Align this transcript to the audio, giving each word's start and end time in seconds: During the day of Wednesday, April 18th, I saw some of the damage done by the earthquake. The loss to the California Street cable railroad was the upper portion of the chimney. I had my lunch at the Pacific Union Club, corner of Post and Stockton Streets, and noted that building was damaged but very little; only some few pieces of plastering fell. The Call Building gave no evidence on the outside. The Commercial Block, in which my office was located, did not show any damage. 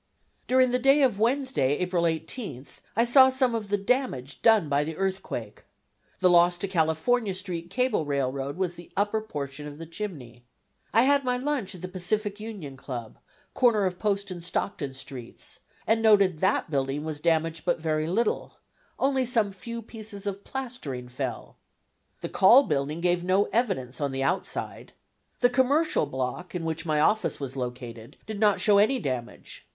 During 0.47 0.71
the 0.71 0.79
day 0.79 1.03
of 1.03 1.19
Wednesday, 1.19 1.77
April 1.77 2.05
18th, 2.05 2.79
I 2.95 3.05
saw 3.05 3.29
some 3.29 3.53
of 3.53 3.69
the 3.69 3.77
damage 3.77 4.41
done 4.41 4.67
by 4.67 4.83
the 4.83 4.97
earthquake. 4.97 5.63
The 6.21 6.27
loss 6.31 6.55
to 6.57 6.65
the 6.65 6.73
California 6.73 7.35
Street 7.35 7.69
cable 7.69 8.03
railroad 8.03 8.57
was 8.57 8.73
the 8.73 8.91
upper 8.97 9.21
portion 9.21 9.67
of 9.67 9.77
the 9.77 9.85
chimney. 9.85 10.43
I 10.91 11.03
had 11.03 11.23
my 11.23 11.37
lunch 11.37 11.75
at 11.75 11.83
the 11.83 11.87
Pacific 11.87 12.39
Union 12.39 12.77
Club, 12.77 13.19
corner 13.53 13.85
of 13.85 13.99
Post 13.99 14.31
and 14.31 14.43
Stockton 14.43 14.95
Streets, 14.95 15.59
and 15.85 16.01
noted 16.01 16.39
that 16.39 16.71
building 16.71 17.03
was 17.03 17.19
damaged 17.19 17.63
but 17.63 17.79
very 17.79 18.07
little; 18.07 18.57
only 18.97 19.23
some 19.23 19.51
few 19.51 19.83
pieces 19.83 20.25
of 20.25 20.43
plastering 20.43 21.09
fell. 21.09 21.57
The 22.21 22.27
Call 22.29 22.63
Building 22.63 23.01
gave 23.01 23.23
no 23.23 23.43
evidence 23.53 24.01
on 24.01 24.11
the 24.11 24.23
outside. 24.23 24.93
The 25.41 25.49
Commercial 25.51 26.07
Block, 26.07 26.55
in 26.55 26.65
which 26.65 26.87
my 26.87 26.99
office 26.99 27.39
was 27.39 27.55
located, 27.55 28.17
did 28.25 28.39
not 28.39 28.59
show 28.59 28.79
any 28.79 28.97
damage. 28.97 29.67